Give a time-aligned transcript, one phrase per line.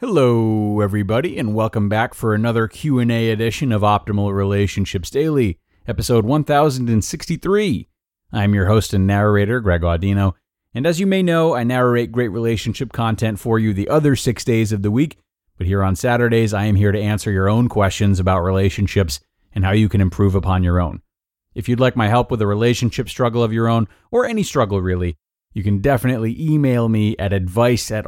[0.00, 7.86] Hello everybody and welcome back for another Q&A edition of Optimal Relationships Daily, episode 1063.
[8.32, 10.32] I'm your host and narrator Greg Audino,
[10.72, 14.42] and as you may know, I narrate great relationship content for you the other 6
[14.42, 15.18] days of the week,
[15.58, 19.20] but here on Saturdays I am here to answer your own questions about relationships
[19.52, 21.02] and how you can improve upon your own.
[21.54, 24.80] If you'd like my help with a relationship struggle of your own, or any struggle
[24.80, 25.18] really,
[25.52, 28.06] you can definitely email me at advice at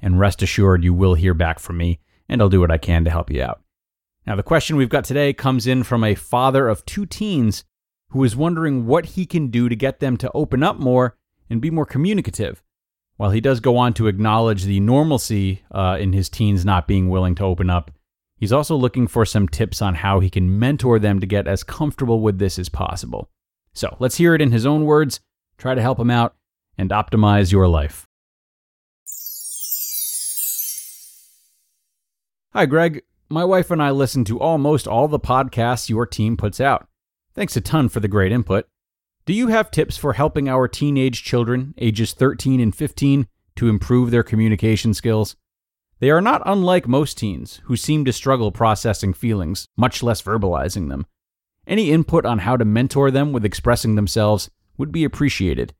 [0.00, 3.04] and rest assured you will hear back from me, and I'll do what I can
[3.04, 3.62] to help you out.
[4.26, 7.64] Now, the question we've got today comes in from a father of two teens
[8.10, 11.16] who is wondering what he can do to get them to open up more
[11.50, 12.62] and be more communicative.
[13.16, 17.08] While he does go on to acknowledge the normalcy uh, in his teens not being
[17.08, 17.90] willing to open up,
[18.36, 21.64] he's also looking for some tips on how he can mentor them to get as
[21.64, 23.30] comfortable with this as possible.
[23.72, 25.20] So let's hear it in his own words,
[25.56, 26.36] try to help him out,
[26.76, 28.07] and optimize your life.
[32.58, 33.04] Hi, Greg.
[33.30, 36.88] My wife and I listen to almost all the podcasts your team puts out.
[37.32, 38.66] Thanks a ton for the great input.
[39.26, 44.10] Do you have tips for helping our teenage children, ages 13 and 15, to improve
[44.10, 45.36] their communication skills?
[46.00, 50.88] They are not unlike most teens, who seem to struggle processing feelings, much less verbalizing
[50.88, 51.06] them.
[51.64, 55.74] Any input on how to mentor them with expressing themselves would be appreciated.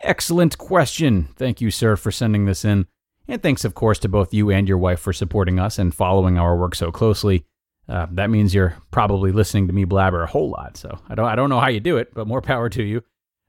[0.00, 1.30] Excellent question.
[1.36, 2.88] Thank you, sir, for sending this in.
[3.30, 6.36] And thanks, of course, to both you and your wife for supporting us and following
[6.36, 7.44] our work so closely.
[7.88, 10.76] Uh, that means you're probably listening to me blabber a whole lot.
[10.76, 13.02] So I don't, I don't know how you do it, but more power to you.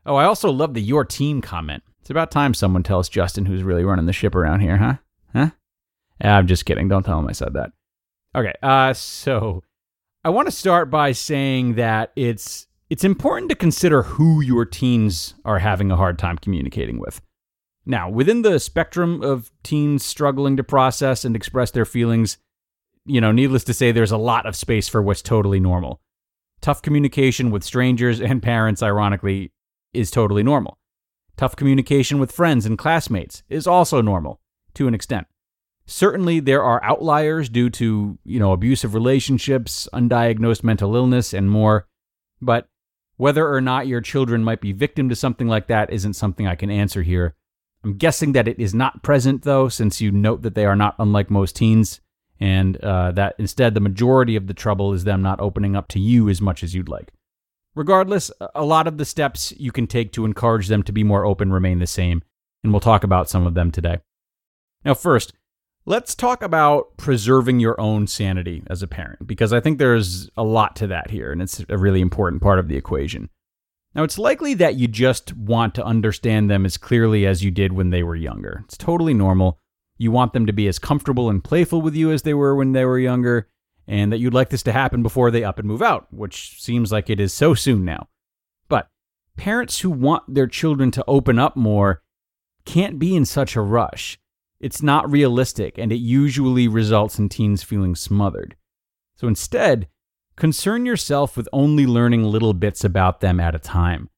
[0.05, 1.83] Oh, I also love the your team comment.
[1.99, 4.95] It's about time someone tells Justin who's really running the ship around here, huh?
[5.33, 5.49] Huh?
[6.21, 6.87] I'm just kidding.
[6.87, 7.71] Don't tell him I said that.
[8.35, 8.53] Okay.
[8.61, 9.63] Uh, so
[10.23, 15.33] I want to start by saying that it's it's important to consider who your teens
[15.43, 17.21] are having a hard time communicating with.
[17.85, 22.37] Now, within the spectrum of teens struggling to process and express their feelings,
[23.05, 26.01] you know, needless to say, there's a lot of space for what's totally normal.
[26.61, 29.51] Tough communication with strangers and parents, ironically,
[29.93, 30.77] is totally normal.
[31.37, 34.39] Tough communication with friends and classmates is also normal,
[34.75, 35.25] to an extent.
[35.87, 41.87] Certainly, there are outliers due to, you know, abusive relationships, undiagnosed mental illness, and more.
[42.39, 42.69] But
[43.17, 46.55] whether or not your children might be victim to something like that isn't something I
[46.55, 47.35] can answer here.
[47.83, 50.95] I'm guessing that it is not present, though, since you note that they are not
[50.99, 51.99] unlike most teens,
[52.39, 55.99] and uh, that instead the majority of the trouble is them not opening up to
[55.99, 57.11] you as much as you'd like.
[57.73, 61.25] Regardless, a lot of the steps you can take to encourage them to be more
[61.25, 62.21] open remain the same,
[62.63, 63.99] and we'll talk about some of them today.
[64.83, 65.33] Now, first,
[65.85, 70.43] let's talk about preserving your own sanity as a parent, because I think there's a
[70.43, 73.29] lot to that here, and it's a really important part of the equation.
[73.93, 77.73] Now, it's likely that you just want to understand them as clearly as you did
[77.73, 78.61] when they were younger.
[78.65, 79.59] It's totally normal.
[79.97, 82.71] You want them to be as comfortable and playful with you as they were when
[82.71, 83.49] they were younger,
[83.87, 86.91] and that you'd like this to happen before they up and move out, which seems
[86.91, 88.07] like it is so soon now.
[88.69, 88.87] But
[89.35, 92.01] parents who want their children to open up more
[92.63, 94.17] can't be in such a rush.
[94.59, 98.55] It's not realistic, and it usually results in teens feeling smothered.
[99.17, 99.87] So instead,
[100.35, 104.09] Concern yourself with only learning little bits about them at a time.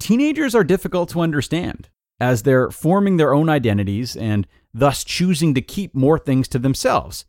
[0.00, 1.88] Teenagers are difficult to understand,
[2.20, 7.24] as they're forming their own identities and thus choosing to keep more things to themselves.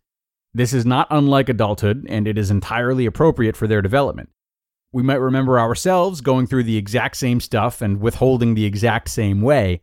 [0.54, 4.30] This is not unlike adulthood, and it is entirely appropriate for their development.
[4.92, 9.42] We might remember ourselves going through the exact same stuff and withholding the exact same
[9.42, 9.82] way,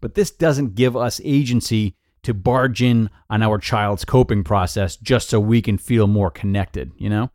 [0.00, 1.94] but this doesn't give us agency
[2.24, 6.90] to barge in on our child's coping process just so we can feel more connected,
[6.96, 7.30] you know?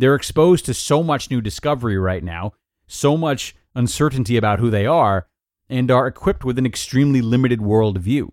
[0.00, 2.54] They're exposed to so much new discovery right now,
[2.86, 5.26] so much uncertainty about who they are,
[5.68, 8.30] and are equipped with an extremely limited worldview.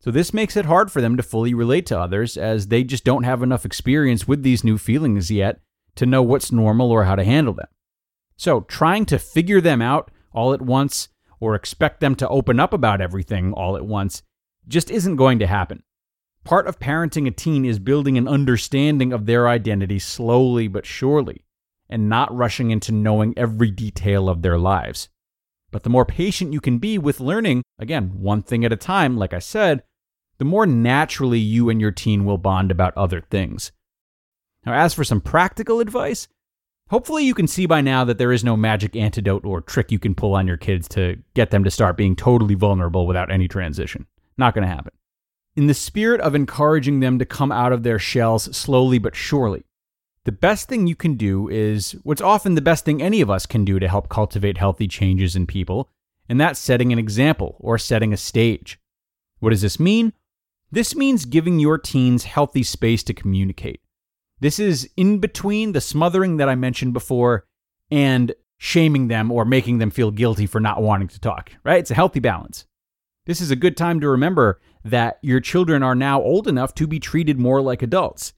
[0.00, 3.04] So, this makes it hard for them to fully relate to others as they just
[3.04, 5.60] don't have enough experience with these new feelings yet
[5.94, 7.68] to know what's normal or how to handle them.
[8.36, 12.72] So, trying to figure them out all at once or expect them to open up
[12.72, 14.24] about everything all at once
[14.66, 15.84] just isn't going to happen.
[16.46, 21.44] Part of parenting a teen is building an understanding of their identity slowly but surely,
[21.88, 25.08] and not rushing into knowing every detail of their lives.
[25.72, 29.16] But the more patient you can be with learning, again, one thing at a time,
[29.16, 29.82] like I said,
[30.38, 33.72] the more naturally you and your teen will bond about other things.
[34.64, 36.28] Now, as for some practical advice,
[36.90, 39.98] hopefully you can see by now that there is no magic antidote or trick you
[39.98, 43.48] can pull on your kids to get them to start being totally vulnerable without any
[43.48, 44.06] transition.
[44.38, 44.92] Not going to happen.
[45.56, 49.64] In the spirit of encouraging them to come out of their shells slowly but surely,
[50.24, 53.46] the best thing you can do is what's often the best thing any of us
[53.46, 55.88] can do to help cultivate healthy changes in people,
[56.28, 58.78] and that's setting an example or setting a stage.
[59.38, 60.12] What does this mean?
[60.70, 63.80] This means giving your teens healthy space to communicate.
[64.40, 67.46] This is in between the smothering that I mentioned before
[67.90, 71.78] and shaming them or making them feel guilty for not wanting to talk, right?
[71.78, 72.66] It's a healthy balance.
[73.26, 74.60] This is a good time to remember
[74.90, 78.32] that your children are now old enough to be treated more like adults.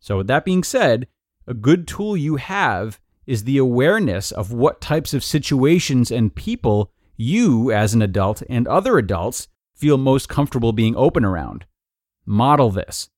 [0.00, 1.06] So, with that being said,
[1.46, 6.92] a good tool you have is the awareness of what types of situations and people
[7.16, 11.66] you, as an adult, and other adults feel most comfortable being open around.
[12.24, 13.10] Model this.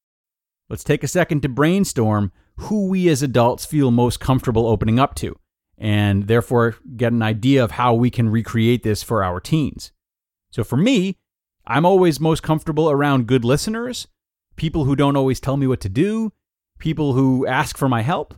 [0.68, 5.14] Let's take a second to brainstorm who we as adults feel most comfortable opening up
[5.16, 5.36] to,
[5.78, 9.92] and therefore get an idea of how we can recreate this for our teens.
[10.50, 11.18] So for me,
[11.66, 14.06] I'm always most comfortable around good listeners,
[14.56, 16.32] people who don't always tell me what to do,
[16.78, 18.34] people who ask for my help,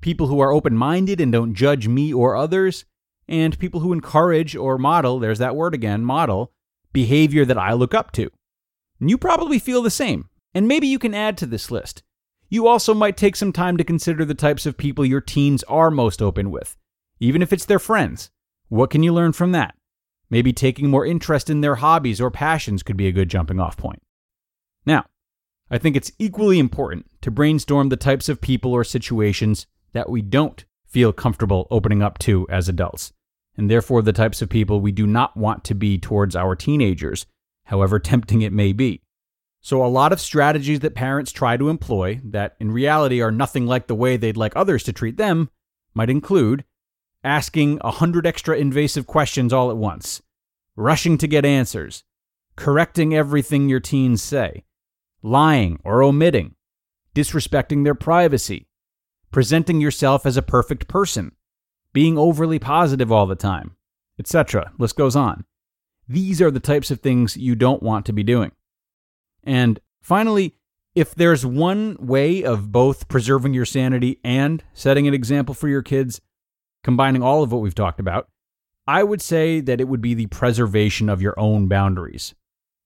[0.00, 2.86] people who are open minded and don't judge me or others,
[3.28, 6.52] and people who encourage or model there's that word again model
[6.92, 8.30] behavior that I look up to.
[9.00, 12.02] And you probably feel the same, and maybe you can add to this list.
[12.48, 15.90] You also might take some time to consider the types of people your teens are
[15.90, 16.76] most open with,
[17.20, 18.30] even if it's their friends.
[18.68, 19.74] What can you learn from that?
[20.30, 23.76] Maybe taking more interest in their hobbies or passions could be a good jumping off
[23.76, 24.02] point.
[24.86, 25.04] Now,
[25.70, 30.22] I think it's equally important to brainstorm the types of people or situations that we
[30.22, 33.12] don't feel comfortable opening up to as adults,
[33.56, 37.26] and therefore the types of people we do not want to be towards our teenagers,
[37.64, 39.02] however tempting it may be.
[39.60, 43.66] So, a lot of strategies that parents try to employ that in reality are nothing
[43.66, 45.48] like the way they'd like others to treat them
[45.94, 46.64] might include
[47.24, 50.22] asking a hundred extra invasive questions all at once,
[50.76, 52.04] rushing to get answers,
[52.56, 54.64] correcting everything your teens say,
[55.22, 56.54] lying or omitting,
[57.14, 58.68] disrespecting their privacy,
[59.30, 61.32] presenting yourself as a perfect person,
[61.92, 63.74] being overly positive all the time,
[64.18, 64.70] etc.
[64.78, 65.44] List goes on.
[66.06, 68.52] These are the types of things you don't want to be doing.
[69.42, 70.56] And finally,
[70.94, 75.82] if there's one way of both preserving your sanity and setting an example for your
[75.82, 76.20] kids,
[76.84, 78.28] combining all of what we've talked about,
[78.86, 82.34] I would say that it would be the preservation of your own boundaries.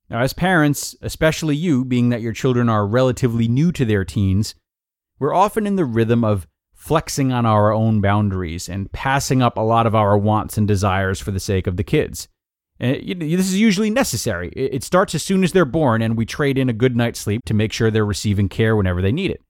[0.08, 4.54] Now, as parents, especially you, being that your children are relatively new to their teens,
[5.18, 9.62] we're often in the rhythm of flexing on our own boundaries and passing up a
[9.62, 12.28] lot of our wants and desires for the sake of the kids.
[12.80, 14.50] And this is usually necessary.
[14.50, 17.44] It starts as soon as they're born, and we trade in a good night's sleep
[17.46, 19.42] to make sure they're receiving care whenever they need it.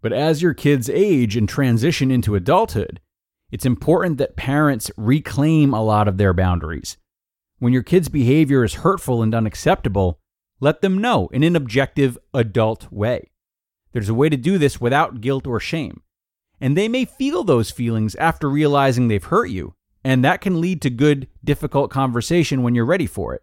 [0.00, 3.00] But as your kids age and transition into adulthood,
[3.56, 6.98] it's important that parents reclaim a lot of their boundaries
[7.58, 10.20] when your kid's behavior is hurtful and unacceptable,
[10.60, 13.30] let them know in an objective, adult way.
[13.92, 16.02] There's a way to do this without guilt or shame.
[16.60, 20.82] And they may feel those feelings after realizing they've hurt you, and that can lead
[20.82, 23.42] to good, difficult conversation when you're ready for it.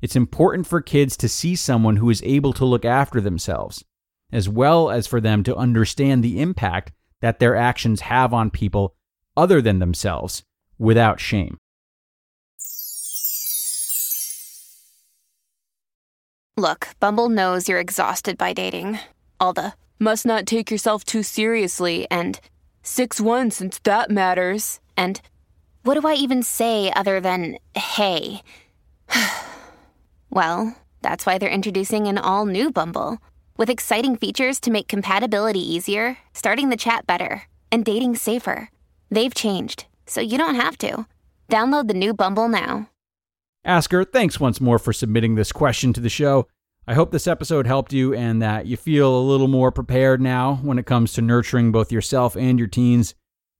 [0.00, 3.84] It's important for kids to see someone who is able to look after themselves,
[4.32, 6.90] as well as for them to understand the impact
[7.20, 8.96] that their actions have on people
[9.36, 10.42] other than themselves
[10.78, 11.56] without shame.
[16.56, 18.98] Look, Bumble knows you're exhausted by dating.
[19.40, 22.38] All the must not take yourself too seriously and
[22.82, 24.80] 6 1 since that matters.
[24.96, 25.20] And
[25.82, 28.42] what do I even say other than hey?
[30.30, 33.18] well, that's why they're introducing an all new Bumble
[33.56, 38.68] with exciting features to make compatibility easier, starting the chat better, and dating safer.
[39.12, 41.06] They've changed, so you don't have to.
[41.50, 42.88] Download the new Bumble now.
[43.62, 46.48] Asker, thanks once more for submitting this question to the show.
[46.88, 50.54] I hope this episode helped you and that you feel a little more prepared now
[50.62, 53.14] when it comes to nurturing both yourself and your teens.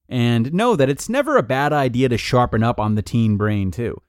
[0.08, 3.70] And know that it's never a bad idea to sharpen up on the teen brain,
[3.70, 4.00] too.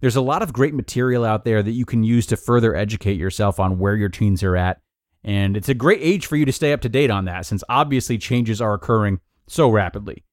[0.00, 3.18] There's a lot of great material out there that you can use to further educate
[3.18, 4.80] yourself on where your teens are at.
[5.22, 7.62] And it's a great age for you to stay up to date on that since
[7.68, 10.24] obviously changes are occurring so rapidly.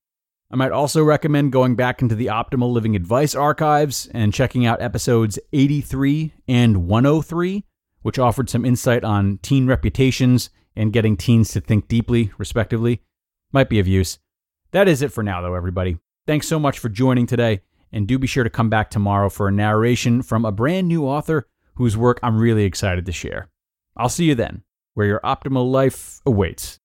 [0.55, 4.81] I might also recommend going back into the Optimal Living Advice archives and checking out
[4.81, 7.65] episodes 83 and 103,
[8.03, 13.01] which offered some insight on teen reputations and getting teens to think deeply, respectively.
[13.51, 14.17] Might be of use.
[14.71, 15.97] That is it for now, though, everybody.
[16.25, 17.59] Thanks so much for joining today,
[17.91, 21.05] and do be sure to come back tomorrow for a narration from a brand new
[21.05, 23.50] author whose work I'm really excited to share.
[23.97, 26.79] I'll see you then, where your optimal life awaits.